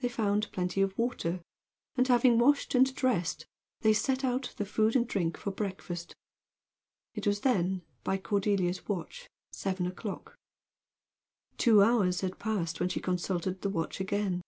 They 0.00 0.08
found 0.08 0.50
plenty 0.50 0.82
of 0.82 0.98
water, 0.98 1.42
and 1.94 2.08
having 2.08 2.40
washed 2.40 2.74
and 2.74 2.92
dressed, 2.92 3.46
they 3.82 3.92
set 3.92 4.24
out 4.24 4.52
the 4.56 4.64
food 4.64 4.96
and 4.96 5.06
drink 5.06 5.36
for 5.36 5.52
breakfast. 5.52 6.16
It 7.14 7.24
was 7.24 7.42
then, 7.42 7.82
by 8.02 8.18
Cordelia's 8.18 8.88
watch, 8.88 9.30
seven 9.52 9.86
o'clock. 9.86 10.34
Two 11.56 11.84
hours 11.84 12.22
had 12.22 12.40
passed 12.40 12.80
when 12.80 12.88
she 12.88 12.98
consulted 12.98 13.60
the 13.62 13.70
watch 13.70 14.00
again. 14.00 14.42